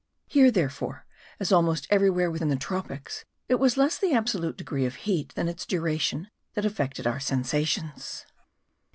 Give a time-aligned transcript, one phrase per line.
[0.25, 1.05] Here, therefore,
[1.39, 5.47] as almost everywhere within the tropics, it was less the absolute degree of heat than
[5.47, 8.25] its duration that affected our sensations.